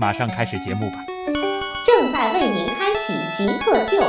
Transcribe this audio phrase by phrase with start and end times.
[0.00, 0.96] 马上开始节目吧。
[1.84, 4.00] 正在为您开启极客秀。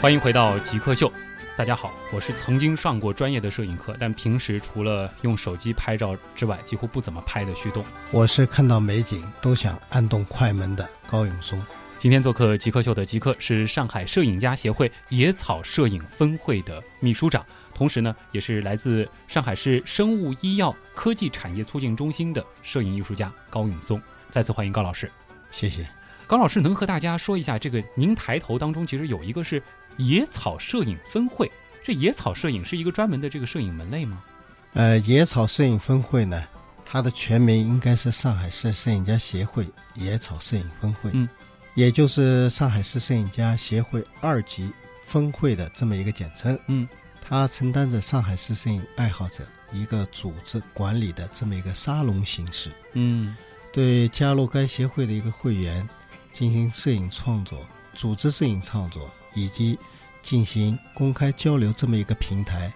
[0.00, 1.12] 欢迎回到极客秀，
[1.56, 7.84] 大家好，我是曾经上过专业的摄影课，但平时除了用手机拍照之外，几乎不怎么拍的旭东。
[8.12, 11.60] 我是看到美景都想按动快门的高永松。
[11.98, 24.00] 今天做客极客秀的极客是上海摄影家协会野草摄影分会的秘书长，同时呢，也是来自上海市生物医药科技产业促进中心的摄影艺术家高永松。
[24.30, 25.10] 再次欢迎高老师，
[25.50, 25.88] 谢谢。
[26.28, 29.62] 高老师能和大家说一下，这个您抬头当中其实有一个是。
[29.96, 31.50] 野草摄影分会，
[31.82, 34.22] 这野草摄影是一个专门的这个摄影门类吗？
[34.74, 36.40] 呃，野草摄影分会呢，
[36.86, 41.28] 它的全名应该是上海市摄影家协会野草摄影分会，嗯，
[41.78, 44.68] 也就是上海市摄影家协会二级
[45.06, 46.88] 分会的这么一个简称，嗯，
[47.22, 53.36] 它承担着上海市摄影爱好者一个组织管理的这么一个沙龙形式，嗯，
[53.72, 55.88] 对加入该协会的一个会员
[56.32, 59.08] 进行摄影创作，组织摄影创作。
[59.34, 59.78] 以及
[60.20, 62.72] 进行公开交流这么一个平台，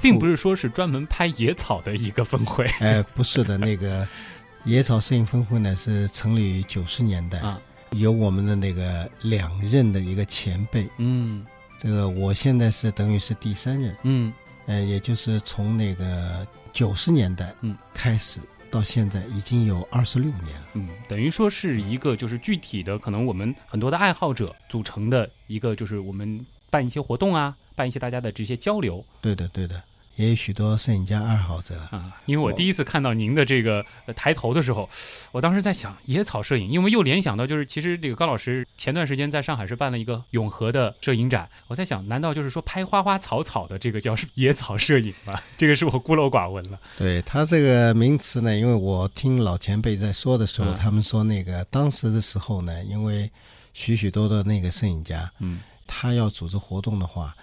[0.00, 2.64] 并不是说是专门拍野草的一个分会。
[2.80, 4.08] 哎，不是的，那个
[4.64, 7.38] 野草摄影分会呢是成立于九十年代。
[7.38, 7.60] 啊，
[7.92, 10.88] 有我们的那个两任的一个前辈。
[10.98, 11.44] 嗯，
[11.78, 13.96] 这个我现在是等于是第三任。
[14.02, 14.32] 嗯，
[14.66, 18.40] 呃，也就是从那个九十年代嗯开始。
[18.72, 29.04] 到现在已经有二十六年了，嗯，等于说是一个就是具体的，可能我们很多的爱好者组成的一个，就是我们办一些活动啊，办一些大家的这些交流。
[29.20, 29.82] 对的，对的。
[30.20, 34.86] 也有许多摄影家爱好者啊，因为我第一次看到您的这个抬头的时候，
[35.32, 45.40] 我当时在想野草摄影，因为又联想到就是其实这个高老师前段时间在上海是办了一个永和的摄影展，我在想，难道就是说拍花花草草的这个叫野草摄影吗？
[45.56, 46.78] 这个是我孤陋寡闻了。
[46.98, 53.30] 对他这个名词呢，因为我听老前辈在说的时候，他们说那个当时的时候呢，因为
[53.72, 57.34] 许许多多那个摄影家，嗯，他要组织活动的话。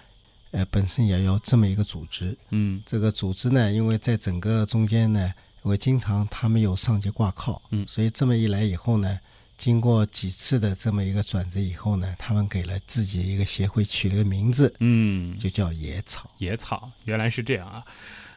[0.50, 5.32] 呃，本身也要这么一个组织，嗯，这个组织呢，因为在整个中间呢，
[5.62, 9.18] 因为经常他们有上级挂靠，嗯，所以这么一来以后呢，
[9.58, 16.30] 经过几次的这么一个转折以后呢，他们给了自己一个协会取了个名字，嗯，就叫野草。
[16.38, 17.84] 野草原来是这样啊，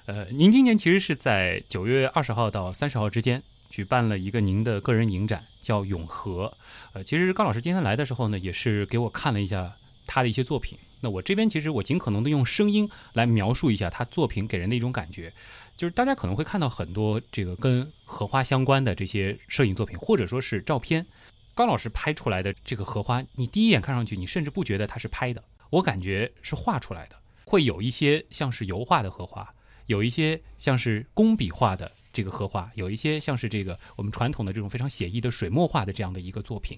[0.05, 6.51] 呃，您今年其实是在九月二十号到三十号之间举办了一个您的个人影展，叫永和。
[6.91, 10.77] 呃，其实高老师今天来的时候呢，也是给我看了一下他的一些作品。
[11.01, 15.33] 那我这边其实我尽可能的用声音来描述一下他作品给人的一种感觉，
[15.75, 21.05] 就是大家可能会看到很多这个跟荷花相关的这些摄影作品或者说是照片，
[21.53, 29.53] 高老师拍出来的这个荷花，你第一眼看上去你甚至不觉得它是拍的，我感觉是画出来的，会有一些像是油画的荷花，
[29.87, 31.91] 有一些像是工笔画的。
[32.13, 36.77] 这个荷花有一些像是这个我们传统的这种非常写意的水墨画的这样的一个作品，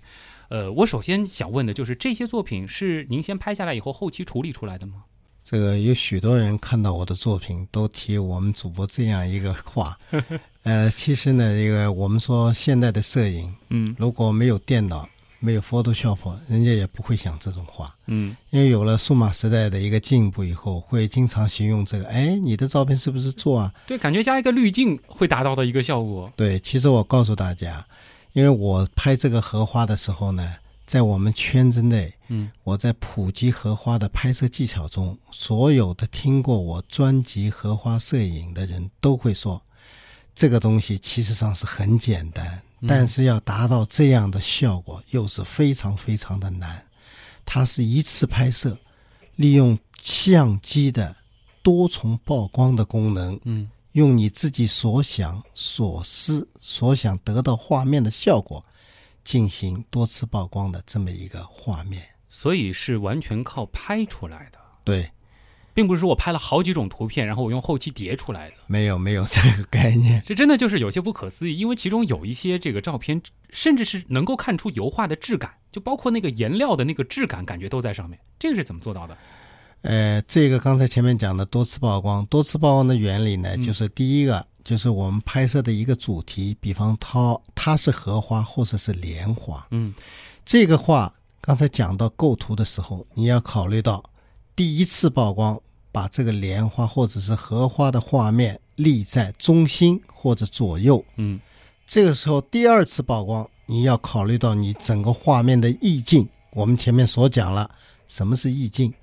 [0.49, 5.03] 呃，我首先想问的就是这些作品是您先拍下来以后后期处理出来的吗？
[5.43, 9.97] 这个有许多人看到我的作品都提我们主播这样一个话，
[10.63, 15.07] 呃，其实呢，这个我们说现在的摄影，嗯，如果没有电脑。
[15.43, 16.17] 没有 Photoshop，
[16.47, 17.93] 人家也不会想这种话。
[18.07, 22.07] 嗯，因为有了数码时代的一个进步以后，会经常形容这个。
[22.07, 23.73] 哎，你的照片是不是做啊？
[23.85, 26.31] 对，感觉加一个滤镜会达到的一个效果。
[26.37, 27.85] 对，其实我告诉大家，
[28.31, 30.55] 因为我拍这个荷花的时候呢，
[30.85, 39.61] 在我们圈子内，嗯，我在普及荷花的拍摄技巧中，所有的听过我专辑荷花摄影的人都会说，
[40.33, 42.61] 这个东西其实上是很简单。
[42.87, 46.85] 但是要达到这样的效果，又是非常非常的难。
[47.45, 48.77] 它是一次拍摄，
[49.35, 51.15] 利用相机的
[51.61, 58.63] 多重曝光的功能，嗯，用你自己所想、所思、所想得到画面的效果，
[59.23, 62.05] 进行多次曝光的这么一个画面。
[62.29, 64.59] 所以是完全靠拍出来的。
[64.83, 65.09] 对。
[65.73, 68.55] 并不是说我拍了好几种图片，然后我用后期叠出来的。
[68.67, 70.21] 没有，没有这个概念。
[70.25, 78.19] 这真的就是有些不可思议，因为其中有一些这个照片，甚至是能够看出油画的质感，就包括那个颜料的那个质感，感觉都在上面。
[78.37, 79.17] 这个是怎么做到的？
[79.81, 89.93] 呃，这个刚才前面讲的多次曝光，多次曝光的原理呢，嗯就是第一个就是我们拍摄的一个主题，比方它它是荷花或者是莲花，嗯
[90.45, 94.01] 这个画刚才讲到构图的时候，你要考虑到
[94.55, 95.59] 第一次曝光，
[95.91, 101.03] 把这个莲花或者是荷花的画面立在中心或者左右。
[101.17, 101.39] 嗯
[101.85, 106.27] 这个时候第二次曝光，你要考虑到你整个画面的意境。
[106.51, 107.69] 我们前面所讲了，
[108.07, 108.93] 什么是意境？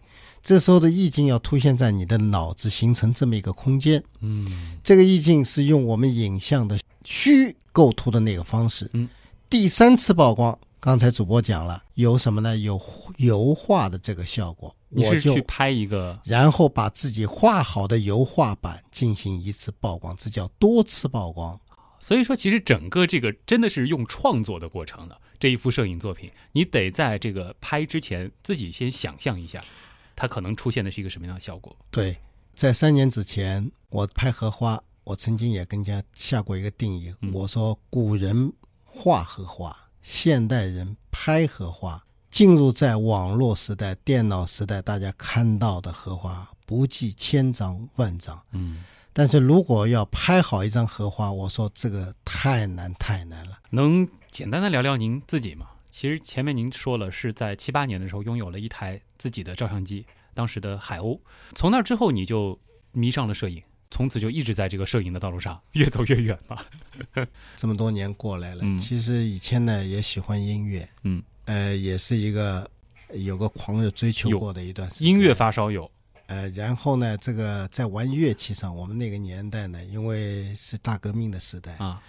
[0.42, 4.02] 这时候的意境要凸现在你的脑子，形成这么一个空间。
[4.20, 8.88] 嗯这个意境是用我们影像的虚构图的那个方式。
[8.94, 9.08] 嗯，
[9.50, 12.56] 第三次曝光，刚才主播讲了，有什么呢？
[12.56, 12.80] 有
[13.18, 21.58] 油画的这个效果，你是去拍一个然后把自己画好的油画板进行一次曝光，这叫多次曝光。
[22.00, 25.20] 所以说，其实整个这个真的是用创作的过程了。
[25.38, 29.62] 这一幅摄影作品，你得在这个拍之前自己先想象一下，
[30.16, 31.74] 它可能出现的是一个什么样的效果。
[31.90, 32.18] 对，
[32.54, 38.52] 在三年之前，我拍荷花，我曾经也跟人家下过一个定义，嗯我说古人
[38.84, 42.02] 画荷花，现代人拍荷花。
[42.30, 48.40] 进入在网络时代、电脑时代，大家看到的荷花不计千张万张。
[48.52, 53.58] 嗯，但是如果要拍好一张荷花，我说这个太难太难了。
[53.70, 55.66] 能简单的聊聊您自己吗？
[55.90, 61.18] 其实前面您说了，是在七八年的时候拥有了一台自己的照相机，当时的海鸥。
[61.56, 62.56] 从那之后，你就
[62.92, 63.60] 迷上了摄影，
[63.90, 66.64] 从此就一直在这个摄影的道路上越走越远吧。
[67.56, 72.70] 这么多年过来了，嗯其实以前呢也喜欢音乐，嗯，呃，也是一个
[73.12, 75.08] 有个狂热追求过的一段时间。
[75.08, 75.90] 音乐发烧友，
[76.26, 82.00] 呃，然后呢，这个在玩乐器上，我们那个年代呢，因为是大革命的时代，啊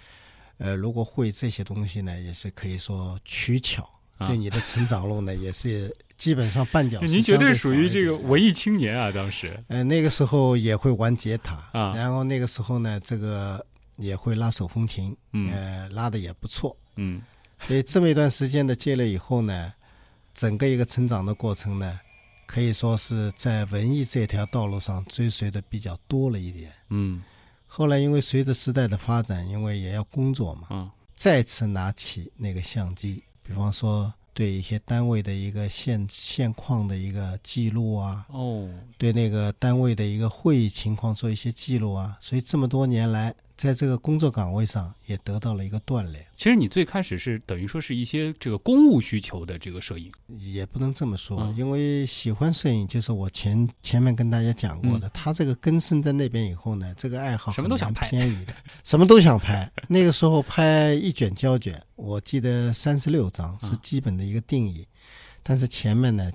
[0.58, 3.82] 呃，如果会这些东西呢，也是可以说取巧，
[4.16, 7.06] 啊对你的成长路呢，也是基本上绊脚石。
[7.10, 8.30] 您绝对属于这个文。
[8.30, 13.66] 文艺青年啊，当时呃，那个时候也会玩吉他啊然后那个时候呢，这个
[13.96, 16.76] 也会拉手风琴，嗯呃，拉的也不错。
[16.94, 17.20] 嗯
[17.66, 19.72] 所以这么一段时间的积累以后呢，
[20.34, 22.00] 整个一个成长的过程呢，
[22.46, 26.72] 可以说是在文艺这条道路上追随的比较多了一点。
[26.90, 27.22] 嗯。
[27.66, 30.90] 后来因为随着时代的发展，因为也要工作嘛，嗯。
[31.14, 38.68] 再次拿起那个相机，比方说对一些单位的一个现现况的一个记录啊，哦，
[38.98, 43.32] 对那个单位的一个会议情况做一些记录啊，所以这么多年来，
[43.62, 46.26] 在这个工作岗位上也得到了一个锻炼。
[46.36, 51.56] 其实你最开始是等于说是一些这个公务需求的这个摄影，也不能这么说，嗯。
[51.56, 58.08] 因为喜欢摄影，就是我前前面跟大家讲过的，他这个根深在那边以后呢，这个爱好嗯什么都想拍。
[58.08, 59.70] 偏移的， 什么都想拍。
[59.86, 64.84] 那个时候拍一卷胶卷，我记得三十六张是啊基本的一个定义，
[65.44, 66.32] 但是前面呢，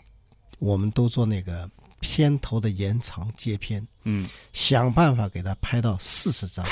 [0.60, 1.70] 我们都做那个
[2.00, 4.28] 片头的延长接片，嗯。
[4.54, 6.66] 想办法给它拍到四十张。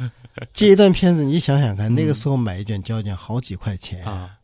[0.52, 1.94] 这一段片子，你想想看，嗯。
[1.94, 4.36] 那个时候买一卷胶卷好几块钱啊，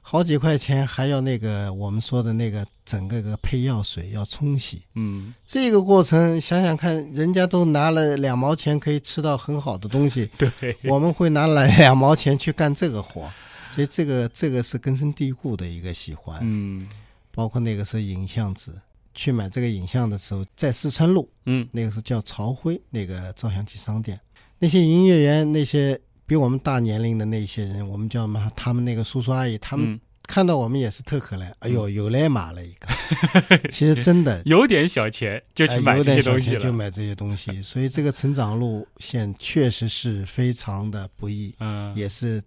[0.00, 13.30] 好几块钱，还要那个我们说的那个整个个配药水要冲洗，嗯，这个过程想想看，人家都拿了两毛钱可以吃到很好的东西， 对，我们会拿来两毛钱去干这个活，
[13.72, 16.38] 所以这个这个是根深蒂固的一个喜欢。
[16.42, 16.86] 嗯。
[17.32, 18.72] 包括那个是影像纸，
[19.14, 21.68] 去买这个影像的时候，在四川路嗯。
[21.72, 24.18] 那个是叫朝晖那个照相机商店，
[24.58, 32.86] 那些营业员那些比我们大年龄的那些人，我们叫嘛，他们那个叔叔阿姨，他们嗯，看到我们也是特可怜，哎呦，又来买了一个。
[33.68, 42.40] 其实真的 有点小钱就去哎买这些东西了，钱就买这些东西， 所以这个成长路线确实是非常的不易，嗯，也是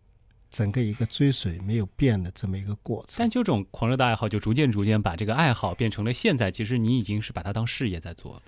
[0.53, 3.27] 整个一个追随没有变的这么一个过程但。
[3.29, 8.41] 就这种狂热的爱好，就逐渐逐渐把这个爱好变成了现在，其实你已经是把它当事业在做了。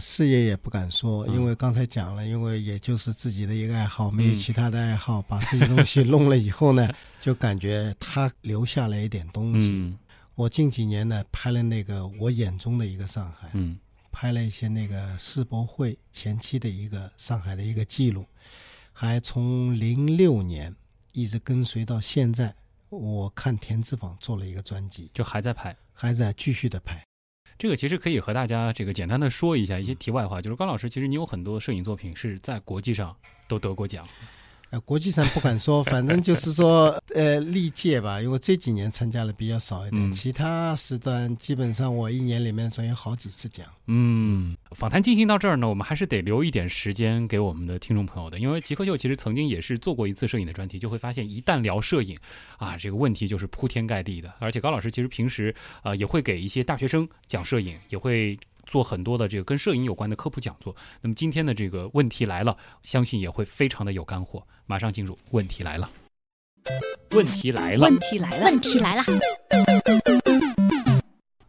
[0.00, 6.88] 事业也不敢说，嗯因为刚才讲了，因为也就是自己的一个爱好，没有嗯其他的爱好，把这些东西弄了以后呢，
[7.22, 9.70] 就感觉它留下了一点东西。
[9.70, 9.96] 嗯
[10.34, 13.78] 我近几年呢，拍了那个我眼中的一个上海，嗯
[14.10, 18.26] 拍了一些那个世博会前期的一个上海的一个记录，
[18.92, 20.74] 还从零六年
[21.14, 22.54] 一直跟随到现在。
[22.90, 25.74] 我看田子坊做了一个专辑，就还在拍。
[25.92, 27.02] 还在继续的拍。
[27.56, 33.16] 这个其实可以和大家这个简单的说一下一些题外话，就是高老师，其实你有很多摄影作品是在国际上
[33.48, 34.06] 都得过奖。
[34.74, 43.64] 呃，国际上不敢说， 反正就是说，呃，历届吧，因为这几年参加的比较少一点，嗯其他时段基本上我一年里面总有好几次讲。
[43.86, 52.18] 嗯，访谈进行到这儿呢，我们还是得留一点时间给我们的听众朋友的，因为极客秀其实曾经也是做过一次摄影的专题，就会发现一旦聊摄影
[52.58, 54.32] 啊，这个问题就是铺天盖地的。
[54.40, 60.74] 而且高老师其实平时啊、呃也会给一些大学生讲摄影，也会做很多的这个跟摄影有关的科普讲座。
[61.00, 64.46] 那么今天的这个问题来了，相信也会非常的有干货。
[64.66, 65.90] 马上进入问题来了，
[67.10, 69.02] 问题来了，问题来了，问题来了，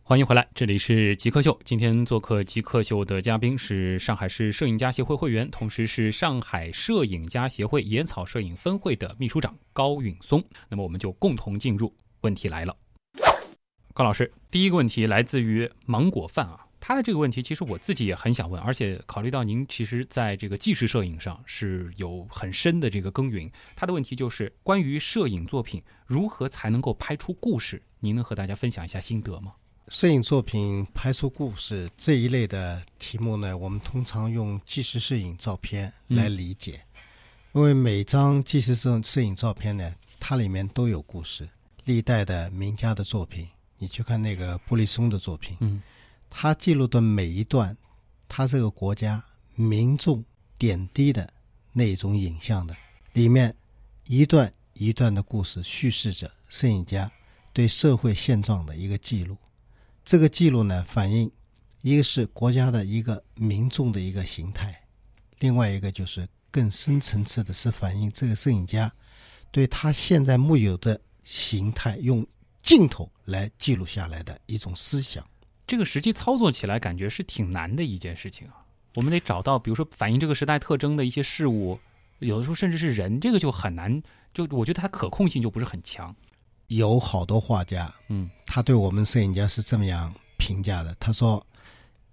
[0.08, 1.58] 欢迎回来，这里是极客秀。
[1.64, 10.44] 今天做客极客秀的嘉宾是上海市摄影家协会会员，同时是上海摄影家协会野草摄影分会的秘书长高允松。
[10.70, 11.92] 那么我们就共同进入
[12.22, 12.76] 问题来了。
[13.94, 29.54] 高老师，第一个问题来自于芒果饭啊，他的这个问题其实我自己也很想问，而且考虑到您其实在这个纪实摄影上是有很深的这个耕耘，他的问题就是关于摄影作品如何才能够拍出故事，您能和大家分享一下心得吗？
[29.88, 36.86] 摄影作品拍出故事这一类的题目呢，我们通常用纪实摄影照片来理解，
[37.54, 41.50] 因为每张纪实摄摄影照片呢，它里面都有故事。
[41.86, 43.48] 历代的名家的作品，
[43.80, 45.82] 你去看那个布利松的作品，嗯，
[46.38, 47.76] 他记录的每一段，
[48.28, 49.24] 他这个国家
[49.56, 50.22] 民众
[50.58, 51.32] 点滴的
[51.72, 52.76] 那种影像的
[53.14, 53.56] 里面，
[54.06, 57.10] 一段一段的故事叙事着摄影家
[57.54, 59.38] 对社会现状的一个记录。
[60.04, 61.32] 这个记录呢，反映
[61.82, 64.78] 一个是国家的一个民众的一个形态，
[65.40, 68.92] 另外一个就是更深层次的是反映这个摄影家
[69.52, 72.28] 对他现在木有的形态用
[72.62, 75.26] 镜头来记录下来的一种思想。
[75.68, 78.66] 这个实际操作起来感觉是挺难的一件事情啊。
[78.96, 81.80] 我们得找到，比如说反映这个时代特征的一些事物，
[82.20, 84.02] 有的时候甚至是人，这个就很难。
[84.34, 86.16] 就我觉得它可控性就不是很强。
[86.68, 91.46] 有好多画家，嗯，他对我们摄影家是这么样评价的：他说，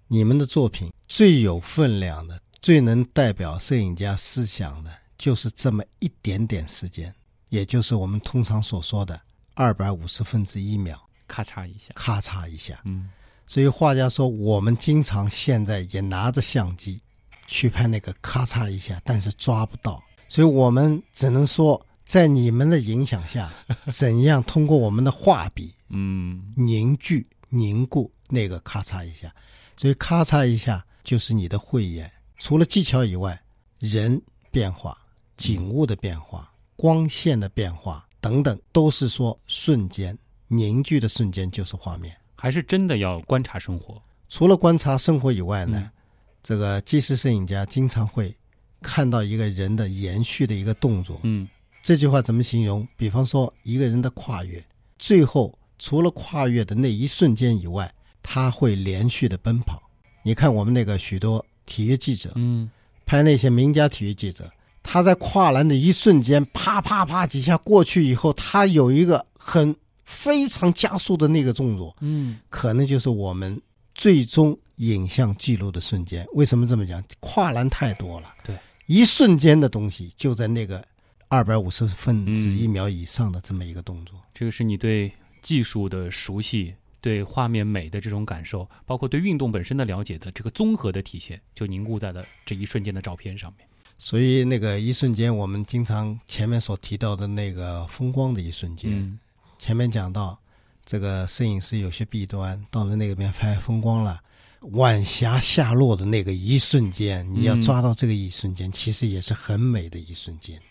[0.07, 7.13] 你们的作品最有分量的、最能代表摄影家思想的，就是这么一点点时间，
[7.49, 9.19] 也就是我们通常所说的
[9.53, 12.79] 二百五十分之一秒，咔嚓一下，咔嚓一下。
[12.85, 13.09] 嗯
[13.53, 16.99] 所以画家说，我们经常现在也拿着相机
[17.45, 23.53] 去拍那个咔嚓一下，但是抓不到，所以我们只能说，在你们的影响下，
[23.85, 29.31] 怎样通过我们的画笔嗯凝聚、凝固那个咔嚓一下，
[29.77, 32.11] 所以咔嚓一下就是你的慧眼。
[32.39, 33.39] 除了技巧以外，
[33.77, 34.19] 人
[34.49, 34.97] 变化、
[35.37, 40.17] 景物的变化、光线的变化等等，都是说瞬间
[40.47, 42.17] 凝聚的瞬间就是画面。
[42.43, 44.01] 还是真的要观察生活。
[44.27, 45.89] 除了观察生活以外呢，嗯
[46.43, 48.35] 这个纪实摄影家经常会
[48.81, 51.21] 看到一个人的延续的一个动作。
[51.23, 51.47] 嗯
[51.81, 52.85] 这句话怎么形容？
[52.97, 54.61] 比方说一个人的跨越，
[54.99, 57.89] 最后除了跨越的那一瞬间以外，
[58.21, 59.81] 他会连续的奔跑。
[60.21, 62.69] 你看我们那个许多体育记者嗯
[63.05, 69.73] 拍那些名家体育记者，他在跨栏的一瞬间，啪啪啪几下过去以后，他有一个很
[70.23, 73.61] 非常加速的那个动作，嗯可能就是我们
[73.93, 76.25] 最终影像记录的瞬间。
[76.33, 77.03] 为什么这么讲？
[77.19, 80.83] 跨栏太多了，对，一瞬间的东西就在那个
[81.27, 84.19] 二百五十分之一秒以上的这么一个动作。
[84.33, 85.11] 这个是你对
[85.41, 93.67] 技术的熟悉，对画面美的这种感受，包括对运动本身的了解的这个综合的体现，就凝固在了这一瞬间的照片上面。
[93.99, 99.19] 所以那个一瞬间，我们经常前面所提到的那个风光的一瞬间，嗯
[99.63, 100.37] 前面讲到
[100.83, 104.21] 这个摄影师有些弊端，到了那边拍风光了。
[104.73, 110.61] 晚霞下落的那个一瞬间，你要嗯抓到这个一瞬间，其实也是很美的一瞬间。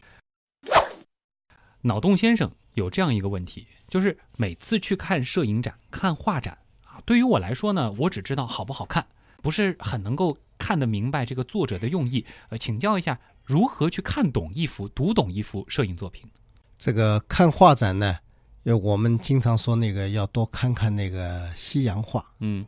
[1.80, 9.06] 脑洞先生有这样一个问题，就是每次去看摄影展、看画展啊，对于我来说呢，我只知道好不好看，
[9.40, 12.26] 不是很能够看得明白这个作者的用意。
[12.50, 16.28] 呃，请教一下，如何去看懂一幅、读懂一幅摄影作品？
[16.76, 18.18] 这个看画展呢，
[18.64, 22.64] 因为我们经常说那个要多看看那个西洋画，嗯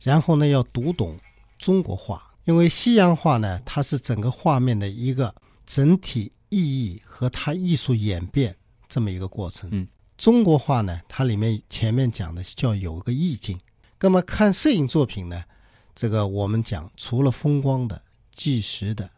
[0.00, 1.18] 然后呢要读懂
[1.58, 5.34] 中国画，因为西洋画呢，它是整个画面的一个
[5.66, 8.54] 整体意义和它艺术演变
[8.88, 9.68] 这么一个过程。
[9.72, 13.58] 嗯，中国画呢，它里面前面讲的叫有个意境。
[14.00, 15.42] 那么看摄影作品呢，
[15.94, 18.00] 这个我们讲除了风光的、
[18.34, 19.10] 纪实的，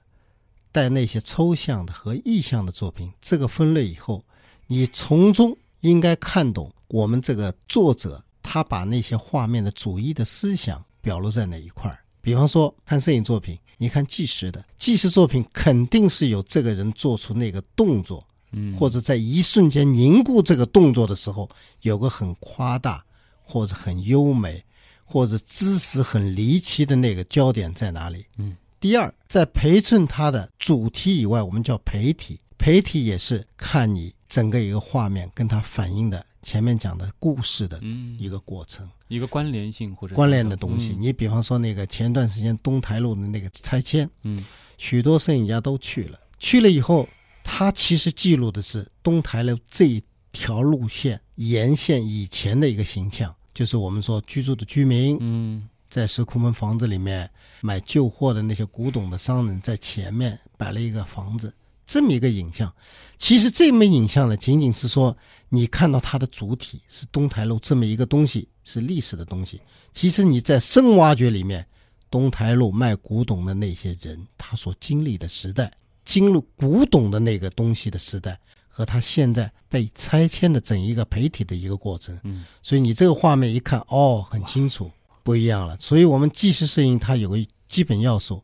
[0.73, 4.25] 带那些抽象的和意象的作品，这个分类以后，
[4.69, 11.99] 你从中应该看懂我们这个作者他把那些画面的主义的思想表露在哪一块儿。
[12.21, 21.49] 比方说看摄影作品，你看纪实的，纪实作品肯定是有这个人做出那个动作，嗯，或者在一瞬间凝固这个动作的时候，
[21.81, 23.03] 有个很夸大
[23.43, 24.63] 或者很优美
[25.05, 28.27] 或者姿势很离奇的那个焦点在哪里？
[28.37, 28.57] 嗯。
[28.79, 38.89] 第二，在陪衬它的主题以外，我们叫陪体，陪体也是看你整个一个画面跟它反映的前面讲的故事的嗯，一个过程。
[39.09, 40.93] 一个关联性或者关联的东西。
[40.93, 40.97] 嗯。
[41.03, 44.43] 你比方说那个前段时间东台路的那个拆迁，嗯。
[44.79, 47.07] 许多摄影家都去了，去了以后，
[47.45, 55.69] 他其实记录的是东台路这一条路线沿线以前的一个形象，就是我们说居住的居民嗯。
[55.91, 57.29] 在石库门房子里面
[57.63, 61.53] 买旧货的那些古董的商人在前面摆了一个房子，
[61.91, 62.73] 这么一个影像。
[63.19, 65.15] 其实这枚影像呢，仅仅是说
[65.49, 69.61] 你看到它的主体是东台路这么一个东西，是历史的东西。
[69.93, 71.67] 其实你在深挖掘里面，
[72.09, 75.71] 东台路卖古董的那些人，他所经历的时代，
[76.05, 82.17] 经历古董的那个东西的时代，和他现在被拆迁的整一个陪体的一个过程。
[82.23, 84.89] 嗯所以你这个画面一看，哦，很清楚，
[85.25, 85.77] 不一样了。
[85.81, 88.43] 所以我们纪实摄影它有个基本要素：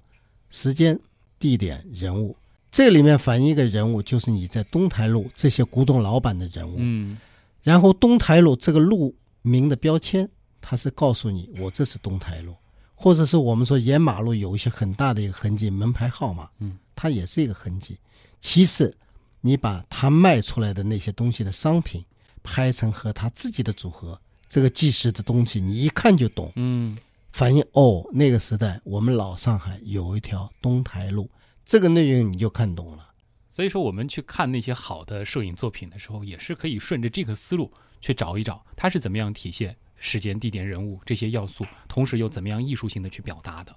[0.51, 0.99] 时间、
[1.39, 2.37] 地点、人物。
[2.71, 6.75] 这里面反映一个人物，就是你在东台路这些古董老板的人物。
[6.79, 7.19] 嗯。
[7.63, 10.29] 然后东台路这个路名的标签，
[10.61, 12.55] 它是告诉你我这是东台路，
[12.95, 17.97] 或者是我们说沿马路有一些很大的一个痕迹，门牌号码，嗯，它也是一个痕迹。
[18.41, 18.97] 其次，
[19.41, 22.05] 你把他卖出来的那些东西的商品
[22.43, 26.97] 拍成和他自己的组合，这个纪实的东西，你一看就懂，嗯。
[27.33, 31.29] 反映哦，那个时代我们老上海有一条东台路，
[31.67, 33.11] 这个内容你就看懂了。
[33.49, 43.77] 所以说，我们去看那些好的摄影作品的时候，也是可以顺着这个思路去找一找，它是怎么样体现时间、地点、人物这些要素，同时又怎么样艺术性的去表达的。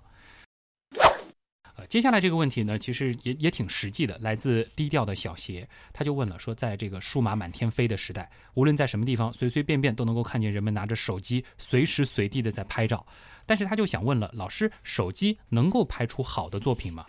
[1.78, 13.04] 呃，接下来这个问题呢，其实也也挺实际的，来自低调的小邪，他就问了，说在这个数码满天飞的时代，无论在什么地方，随随便便都能够看见人们拿着手机，随时随地的在拍照。
[13.48, 17.08] 但是他就想问了，老师，手机能够拍出好的作品吗？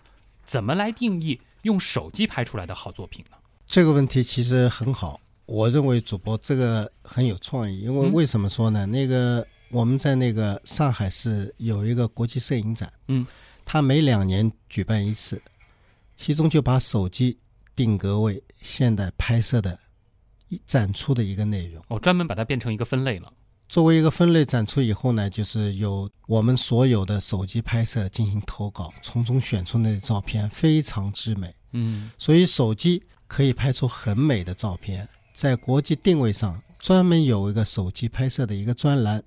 [0.51, 3.37] 怎么来定义用手机拍出来的好作品呢？
[3.65, 8.85] 这个问题其实很好，我认为主播这个很有创意，因为嗯为什么说呢？
[8.85, 13.25] 那个我们在那个上海市有一个国际摄影展，嗯，
[13.63, 15.41] 它每两年举办一次，
[16.17, 17.37] 其中就把手机
[17.73, 19.79] 定格为现代拍摄的
[20.49, 21.81] 一展出的一个内容。
[21.87, 23.31] 哦，专门把它变成一个分类了。
[23.71, 31.55] 作为一个分类展出以后呢，就是有我们所有的手机拍摄进行投稿，从中选出那照片非常之美。
[31.71, 35.07] 嗯所以手机可以拍出很美的照片。
[35.33, 39.23] 在国际定位上，专门有一个手机拍摄的一个专栏，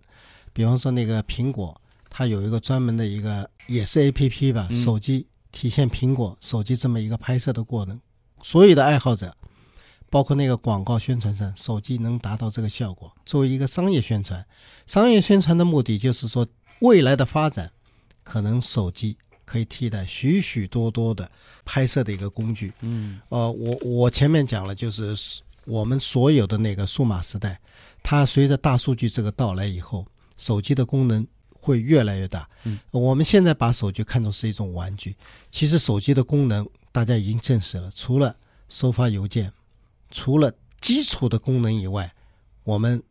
[0.53, 1.81] 比方说那个苹果，
[2.11, 7.99] 它有一个专门的一个也是 A P P 吧，嗯手机体现苹果手机这么一个拍摄的过程。
[8.43, 9.35] 所有的爱好者，
[10.15, 13.13] 包括那个广告宣传上，手机能达到这个效果。
[13.27, 14.47] 作为一个商业宣传，
[14.87, 16.47] 商业宣传的目的就是说，
[16.79, 17.69] 未来的发展
[18.23, 21.29] 可能手机可以替代许许多多的
[21.65, 22.73] 拍摄的一个工具。
[22.83, 25.17] 嗯呃，我我前面讲了，就是
[25.65, 27.61] 我们所有的那个数码时代，
[28.01, 32.49] 它随着大数据这个到来以后，手机的功能会越来越大。
[32.63, 35.17] 嗯，我们现在把手机看作是一种玩具，
[35.51, 38.37] 其实手机的功能大家已经证实了，除了
[38.69, 39.53] 收发邮件，
[40.15, 40.51] 除了
[40.81, 42.11] 基础的功能以外，
[42.63, 43.03] 我们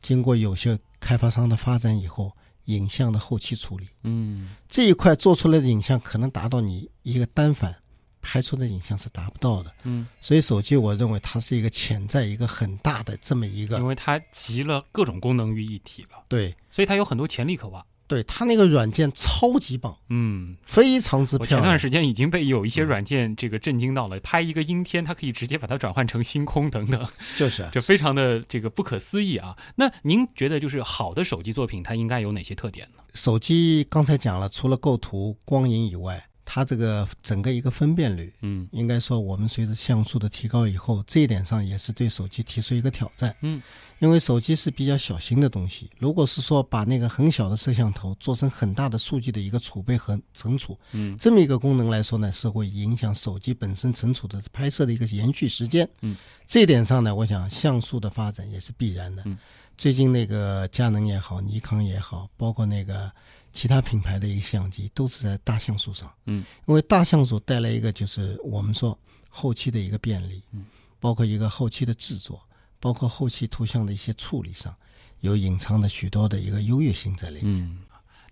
[0.00, 2.32] 经过有些开发商的发展以后，
[2.66, 3.88] 影像的后期处理。
[4.04, 4.54] 嗯。
[4.68, 7.74] 这一块做出来的影像可能达到你一个单反
[8.22, 16.54] 拍出的影像是达不到的，嗯，所以手机我认为它是一个潜在一个很大的这么一个因为它集了各种功能于一体了，对。
[16.70, 17.84] 所以它有很多潜力可挖。
[18.12, 21.62] 对，它那个软件超级棒，嗯，非常之我前。
[21.62, 29.56] 段时间已经被有一些软件这个震惊到了，拍一个阴天，它可以直接把它转换成星空等等，就是这非常的这个不可思议啊。
[29.76, 33.02] 那您觉得就是好的手机作品，它应该有哪些特点呢？
[33.14, 43.34] 手机刚才讲了，除了构图、光影以外，它这个整个一个分辨率，嗯应该说我们随着像素的提高以后，这一点上也是对手机提出一个挑战。
[43.42, 43.62] 嗯，
[44.00, 55.88] 因为手机是比较小型的东西，如果是说把那个很小的摄像头做成很大的数据的一个储备和存储，嗯这么一个功能来说呢，是会影响手机本身存储的拍摄的一个延续时间。
[56.00, 59.22] 嗯，这一点上呢，我想像素的发展也是必然的。
[59.26, 59.38] 嗯，
[59.76, 63.10] 最近那个佳能也好，尼康也好，包括那个
[63.52, 66.12] 其他品牌的一个相机，都是在大像素上。
[66.26, 68.96] 嗯，因为大像素带来一个就是我们说
[69.28, 70.42] 后期的一个便利。
[70.52, 70.64] 嗯，
[71.00, 72.40] 包括一个后期的制作，
[72.78, 74.74] 包括后期图像的一些处理上，
[75.20, 77.44] 有隐藏的许多的一个优越性在里面。
[77.44, 77.78] 嗯。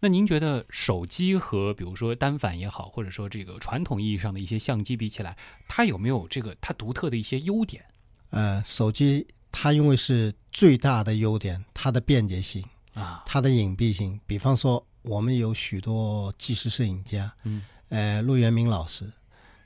[0.02, 5.36] 那您觉得手机和比如说单反也好，或者说这个传统意义上的一些相机比起来，
[5.68, 7.84] 它有没有这个它独特的一些优点？
[8.30, 14.18] 呃，手机它因为是最大的优点，它的便捷性，啊，它的隐蔽性。
[14.26, 19.10] 比方说，我们有许多纪实摄影家，嗯，呃，陆元明老师，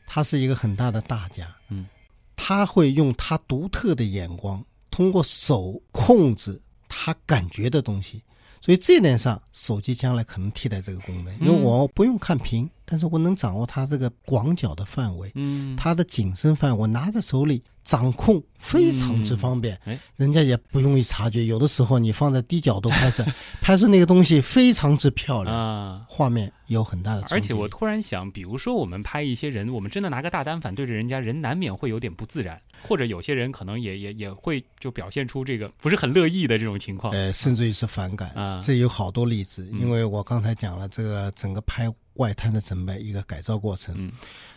[0.07, 1.87] 他是一个很大的大家，嗯，
[2.37, 8.23] 他会用他独特的眼光、通过手控制他感觉的东西。
[8.61, 21.45] 所以这一点上，手机将来可能替代这个功能，因为我不用看屏，但是我能掌握它这个广角的范围，嗯，它的景深范围，我拿在手里掌控非常之方便，哎，人家也不容易察觉。
[21.45, 23.25] 有的时候你放在低角度拍摄，
[23.61, 26.07] 拍出那个东西非常之漂亮，啊。
[26.09, 27.25] 画面有很大的。
[27.31, 37.13] 而且我突然想，比如说我们拍一些人，我们真的拿个大单反对着人家人，难免会有点不自然，或者有些人可能也也也会就表现出这个不是很乐意的这种情况。
[37.13, 39.69] 呃，甚至于是反感啊这有好多例子。
[39.71, 43.95] 嗯因为我刚才讲了这个整个拍外滩的整个一个改造过程。
[43.99, 44.11] 嗯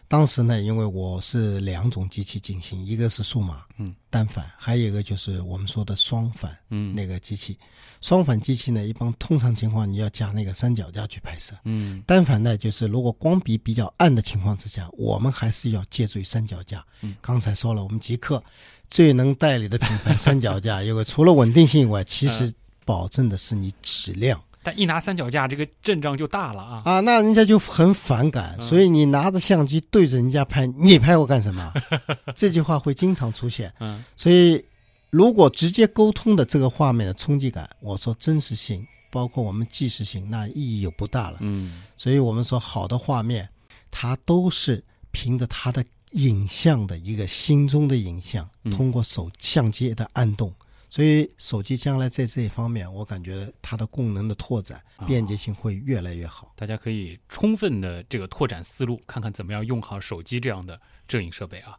[0.07, 7.57] 当时呢，因为我是两种机器进行，一个是数码，嗯，单反，还有一个就是我们说的双反，嗯那个机器。
[7.99, 11.55] 双反机器呢，一般通常情况你要加那个三脚架去拍摄。
[11.63, 16.85] 嗯单反呢，就是如果光比比较暗的情况之下，我们还是要借助于三脚架。
[17.01, 18.41] 嗯刚才说了，我们极客
[18.87, 22.53] 最能代理的品牌三脚架， 因为除了稳定性以外，其实
[22.85, 26.81] 保证的是你质量但一拿三脚架，这个阵仗就大了啊。
[26.83, 28.53] 啊，那人家就很反感。
[28.59, 31.71] 嗯所以你拿着相机对着人家拍，你拍我干什么？
[32.35, 33.73] 这句话会经常出现。
[33.79, 34.61] 嗯所以，
[35.09, 41.37] 如果直接沟通的这个画面的冲击感，我说真实性，包括我们即时性，那意义就不大了。
[41.39, 43.47] 嗯所以我们说好的画面，
[43.89, 50.53] 它都是凭着它的影像的一个心中的影像，嗯通过手相机的按动。
[50.89, 56.53] 所以手机将来在这一方面，我感觉它的功能的拓展、啊便捷性会越来越好。
[56.55, 61.77] 大家可以充分的这个拓展思路，看看怎么样用好手机这样的摄影设备啊。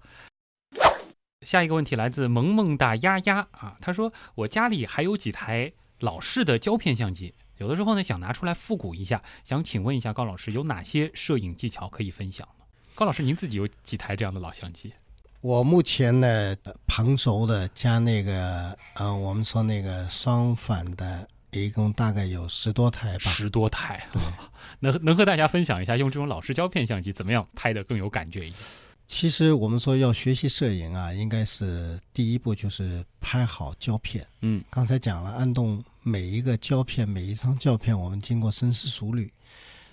[1.47, 12.65] 下一个问题来自萌萌哒丫丫啊，他说我家里还有几台老式的胶片相机，有的时候呢想拿出来复古一下，想请问一下高老师有哪些摄影技巧可以分享呢？
[12.95, 14.93] 高老师，您自己有几台这样的老相机？
[15.41, 23.31] 我目前呢，旁轴的加那个呃，我们说那个双反的，一共大概有十多台吧。
[23.31, 24.05] 十多台，
[24.81, 28.61] 能能和大家分享一下用这种老式胶片相机怎么样拍的更有感觉一点？
[29.07, 34.27] 其实我们说要学习摄影啊，应该是第一步就是拍好胶片。
[34.43, 39.33] 嗯刚才讲了，按动每一个胶片，每一张胶片，我们经过深思熟虑，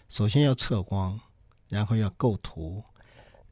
[0.10, 1.18] 首先要测光，
[1.70, 2.84] 然后要构图，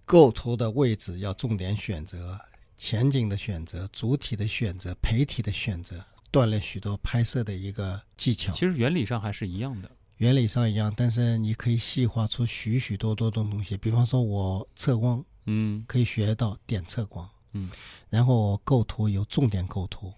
[0.06, 2.40] 构图的位置要重点选择，
[2.76, 8.52] 前景的选择，主体的选择，陪体的选择，锻炼许多拍摄的一个技巧。
[8.54, 9.90] 其实原理上还是一样的。
[10.18, 13.76] 原理上一样，但是你可以细化出许许多多的东西。
[13.76, 17.70] 比方说，我测光嗯可以学到点测光，嗯，
[18.10, 20.14] 然后我构图有重点构图，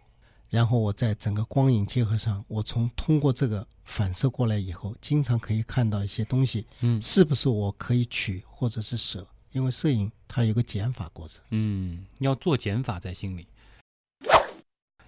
[0.50, 9.26] 然后我在整个光影结合上，我从通过这个反射过来以后，经常可以看到一些东西，嗯是不是我可以取或者是舍？
[9.56, 11.41] 因为摄影它有个减法过程。
[11.52, 13.48] 嗯，要做减法在心里。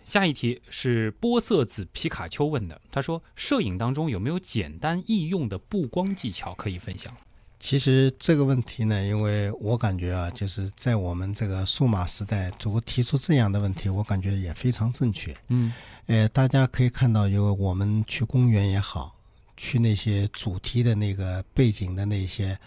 [0.06, 7.14] 下一题是波色子皮卡丘问的，他说：摄影当中有没有简单易用的布光技巧可以分享？
[7.60, 15.36] 其实这个问题呢，因为我感觉啊，就是在我们这个数码时代，如果提出这样的问题，我感觉也非常正确。
[15.50, 15.74] 嗯
[16.06, 19.14] 呃，大家可以看到，有我们去公园也好，
[19.58, 22.58] 去那些主题的那个背景的那些，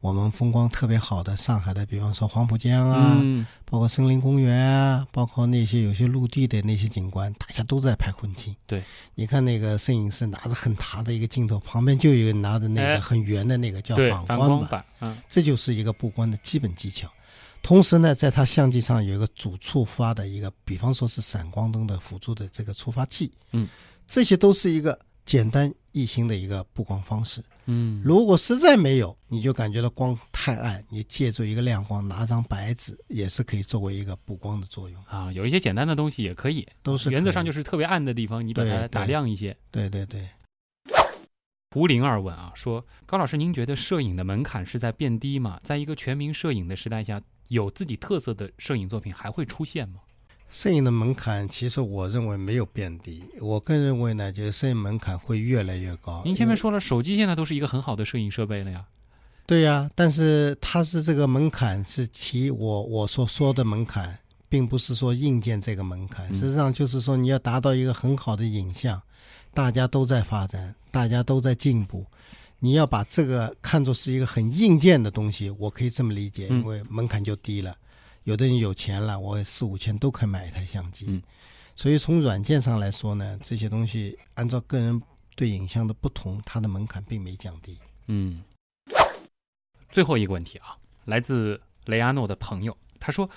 [0.00, 3.46] 我们风光特别好的上海的，比方说黄浦江啊，嗯。
[3.64, 8.54] 包括森林公园啊，包括那些有些陆地的那些景观，大家都在拍婚庆。
[8.66, 8.82] 对，
[9.14, 12.94] 你看那个摄影师拿着很大的一个镜头，旁边就有一个拿着那哎。
[12.94, 15.16] 个很圆的那个叫，反光板，反光板，嗯。
[15.28, 17.10] 这就是一个布光的基本技巧。
[17.60, 23.68] 同时呢，在它相机上有一个主触发的一个，比方说是闪光灯的辅助的这个触发器，嗯，
[24.06, 27.44] 这些都是一个简单易行的一个布光方式。
[27.66, 39.54] 嗯，如果实在没有，你就感觉到光太暗，你借助一个亮光，拿张白纸也是可以作为一个补光的作用，啊，有一些简单的东西也可以，都是原则上就是特别暗的地方，你把它打亮一些。
[39.70, 40.26] 对对对。
[41.72, 45.60] 胡灵儿问啊，说高老师，您觉得摄影的门槛是在变低吗？
[45.62, 50.00] 在一个全民摄影的时代下，有自己特色的摄影作品还会出现吗？
[50.50, 56.22] 摄影的门槛，其实我认为没有变低，我更认为呢，就是摄影门槛会越来越高。
[56.24, 58.84] 您前面说了，手机现在都是一个很好的摄影设备了呀。
[59.46, 69.00] 对呀、但是它是这个门槛是其我我所说的门槛，并不是说硬件这个门槛，嗯实际上就是说你要达到一个很好的影像，
[69.54, 72.04] 大家都在发展，大家都在进步，
[72.58, 77.74] 你要把这个看作是一个很硬件的东西，我可以这么理解，嗯因为门槛就低了，
[78.28, 81.22] 有的人有钱了，我四五千都可以买一台相机，嗯
[81.74, 85.00] 所以从软件上来说呢，这些东西按照个人
[85.34, 87.78] 对影像的不同，它的门槛并没降低。
[88.08, 88.44] 嗯。
[89.90, 93.30] 最后一个问题啊，来自雷阿诺的朋友，他说：“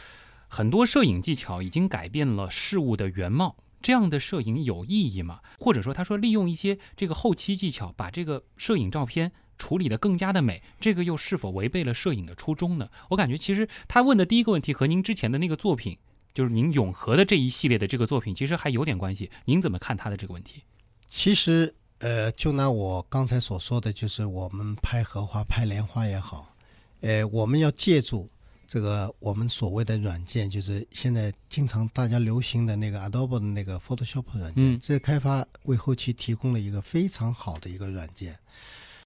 [0.49, 5.41] 很多摄影技巧已经改变了事物的原貌，这样的摄影有意义吗？
[5.59, 12.89] 或者说，他说利用一些这个后期技巧，把这个摄影照片处理得更加的美，这个又是否违背了摄影的初衷呢？
[13.09, 15.97] 我感觉其实他问的第一个问题和您之前的那个作品，
[16.33, 19.29] 就是您永和的这一系列的这个作品，其实还有点关系。
[19.45, 20.61] 您怎么看他的这个问题？
[21.07, 26.55] 其实，呃，就拿我刚才所说的就是我们拍荷花、拍莲花也好，
[27.01, 28.29] 呃，我们要借助。
[28.71, 38.39] 这个我们所谓的软件，就是现在经常大家流行的那个 Adobe 的那个 Photoshop 软件，这开发为后期提供了一个非常好的一个软件。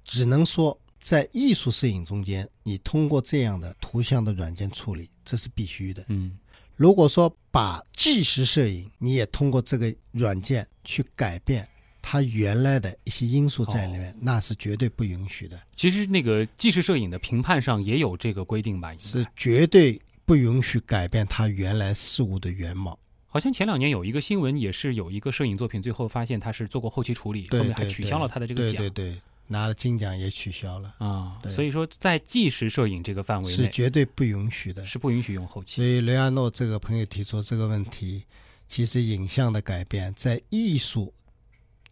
[0.03, 6.05] 只能说，在艺术摄影中间，你通过这样的图像的软件处理，这是必须的。
[6.09, 6.37] 嗯，
[6.75, 11.67] 如果说把纪实摄影，你也通过这个软件去改变。
[12.07, 15.59] 它原来的一些因素在里面，那是绝对不允许的。
[15.75, 18.93] 其实那个纪实摄影的评判上也有这个规定吧？
[18.99, 22.95] 是绝对不允许改变它原来事物的原貌。
[23.25, 28.75] 好像前两年有一个新闻，也是有一个摄影作品，最后发现他是做过后期处理，后面还取消了他的这个奖。
[28.75, 31.41] 对对对，拿了金奖也取消了啊。
[31.49, 35.77] 所以说，在纪实摄影这个范围内是绝对不允许的，是不允许用后期。
[35.77, 38.23] 所以雷阿诺这个朋友提出这个问题，
[38.67, 41.11] 其实影像的改变在艺术。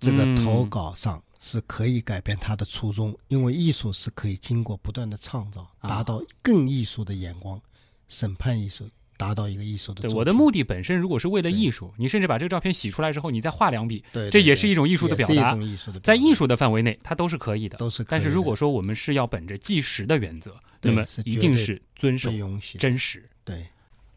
[0.04, 7.62] 这个投稿上是可以改变他的初衷，因为艺术是可以经过不断的创造，达到更艺术的眼光，
[8.10, 10.02] 审判艺术，达到一个艺术的。
[10.02, 15.56] 对我的目的本身，如果是为了艺术，你甚至把这个照片洗出来之后，你再画两笔，对，这也是一种艺术的表达。
[15.56, 18.04] 艺术的，在艺术的范围内，它都是可以的，都是。
[18.04, 22.30] 但是如果说我们是要本着纪实的原则，那么一定是遵守
[22.78, 23.30] 真实。
[23.46, 23.66] 对。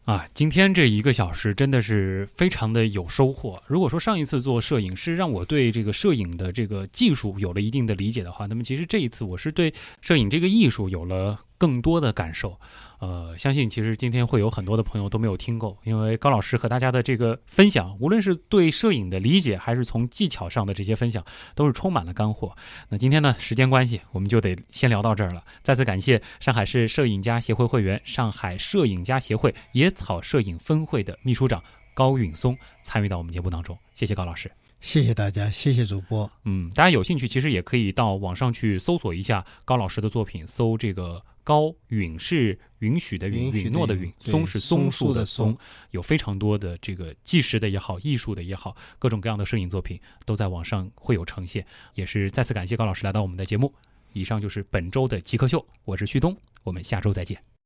[0.07, 3.61] 啊，今天这一个小时真的是非常的有收获。
[3.67, 12.59] 如果说上一次做摄影是让我对这个摄影的这个技术有了一定的理解的话，那么其实这一次我是对摄影这个艺术有了更多的感受。
[12.99, 22.55] 呃，相信其实今天会有很多的朋友都没有听够，因为高老师和大家的这个分享，无论是对摄影的理解，还是从技巧上的这些分享，都是充满了干货。
[22.89, 25.43] 那今天呢，时间关系，我们就得先聊到这儿了。
[25.61, 36.27] 再次感谢上海市摄影家协会会员、上海摄影家协会野草摄影分会的秘书长高允松参与到我们节目当中，谢谢高老师，谢谢大家，谢谢主播。
[36.45, 41.21] 嗯，大家有兴趣，其实也可以到网上去搜索一下高老师的作品，搜这个。
[41.47, 45.57] 高允是允许的允，允诺的允，松是松树的松，
[45.91, 51.65] 有非常多的这个纪实的也好，艺术的也好，各种各样的摄影作品都在网上会有呈现。
[51.93, 53.73] 也是再次感谢高老师来到我们的节目。
[54.11, 57.56] 以上就是本周的极客秀，我是旭东，我们下周再见。